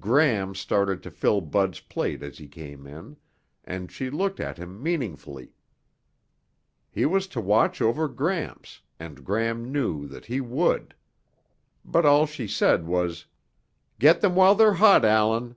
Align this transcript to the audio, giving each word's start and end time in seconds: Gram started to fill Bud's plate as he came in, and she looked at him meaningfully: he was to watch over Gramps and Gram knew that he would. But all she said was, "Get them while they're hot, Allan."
Gram 0.00 0.54
started 0.54 1.02
to 1.02 1.10
fill 1.10 1.42
Bud's 1.42 1.78
plate 1.80 2.22
as 2.22 2.38
he 2.38 2.48
came 2.48 2.86
in, 2.86 3.18
and 3.64 3.92
she 3.92 4.08
looked 4.08 4.40
at 4.40 4.56
him 4.56 4.82
meaningfully: 4.82 5.52
he 6.90 7.04
was 7.04 7.26
to 7.26 7.38
watch 7.42 7.82
over 7.82 8.08
Gramps 8.08 8.80
and 8.98 9.22
Gram 9.26 9.70
knew 9.70 10.06
that 10.06 10.24
he 10.24 10.40
would. 10.40 10.94
But 11.84 12.06
all 12.06 12.24
she 12.24 12.48
said 12.48 12.86
was, 12.86 13.26
"Get 13.98 14.22
them 14.22 14.34
while 14.34 14.54
they're 14.54 14.72
hot, 14.72 15.04
Allan." 15.04 15.54